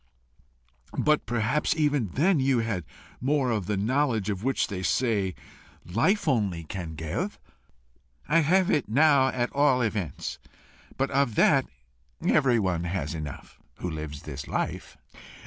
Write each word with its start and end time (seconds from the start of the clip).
"But 0.97 1.27
perhaps 1.27 1.75
even 1.75 2.07
then 2.15 2.39
you 2.39 2.57
had 2.61 2.85
more 3.21 3.51
of 3.51 3.67
the 3.67 3.77
knowledge 3.77 4.29
which, 4.31 4.65
they 4.65 4.81
say, 4.81 5.35
life 5.85 6.27
only 6.27 6.63
can 6.63 6.95
give." 6.95 7.37
"I 8.27 8.39
have 8.39 8.71
it 8.71 8.89
now 8.89 9.27
at 9.27 9.51
all 9.51 9.83
events. 9.83 10.39
But 10.97 11.11
of 11.11 11.35
that 11.35 11.67
everyone 12.27 12.85
has 12.85 13.13
enough 13.13 13.59
who 13.75 13.91
lives 13.91 14.23
his 14.25 14.47
life. 14.47 14.97